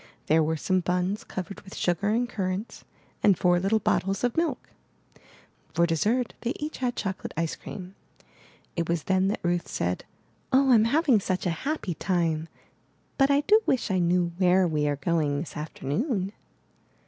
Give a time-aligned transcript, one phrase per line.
[0.25, 2.83] There were some buns covered with sugar and currants,
[3.21, 4.69] and four little bottles of milk.
[5.75, 7.93] For dessert they each had chocolate ice cream.
[8.75, 10.03] It was then that Ruth said:
[10.51, 12.47] *'0h, Fm having such a happy time,
[13.19, 16.33] but I do wish I knew where we are going this afternoon.''